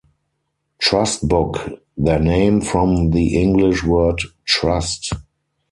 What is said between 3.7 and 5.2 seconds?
word "trust".